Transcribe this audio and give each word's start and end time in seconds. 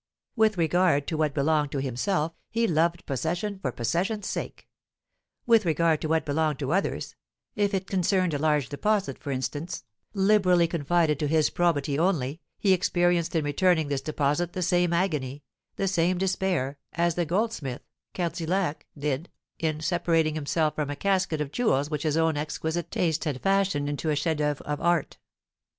With 0.35 0.57
regard 0.57 1.05
to 1.09 1.17
what 1.17 1.35
belonged 1.35 1.71
to 1.73 1.77
himself, 1.79 2.33
he 2.49 2.65
loved 2.65 3.05
possession 3.05 3.59
for 3.59 3.71
possession's 3.71 4.25
sake; 4.25 4.67
with 5.45 5.63
regard 5.63 6.01
to 6.01 6.07
what 6.07 6.25
belonged 6.25 6.57
to 6.57 6.73
others, 6.73 7.15
if 7.55 7.75
it 7.75 7.85
concerned 7.85 8.33
a 8.33 8.39
large 8.39 8.67
deposit, 8.67 9.19
for 9.19 9.29
instance, 9.29 9.83
liberally 10.15 10.67
confided 10.67 11.19
to 11.19 11.27
his 11.27 11.51
probity 11.51 11.99
only, 11.99 12.41
he 12.57 12.73
experienced 12.73 13.35
in 13.35 13.45
returning 13.45 13.89
this 13.89 14.01
deposit 14.01 14.53
the 14.53 14.63
same 14.63 14.91
agony, 14.91 15.43
the 15.75 15.87
same 15.87 16.17
despair, 16.17 16.79
as 16.93 17.13
the 17.13 17.23
goldsmith, 17.23 17.83
Cardillac, 18.15 18.87
did 18.97 19.29
in 19.59 19.81
separating 19.81 20.33
himself 20.33 20.73
from 20.73 20.89
a 20.89 20.95
casket 20.95 21.41
of 21.41 21.51
jewels 21.51 21.91
which 21.91 22.01
his 22.01 22.17
own 22.17 22.35
exquisite 22.37 22.89
taste 22.89 23.25
had 23.25 23.39
fashioned 23.43 23.87
into 23.87 24.09
a 24.09 24.15
chef 24.15 24.37
d'oeuvre 24.37 24.61
of 24.65 24.81
art. 24.81 25.19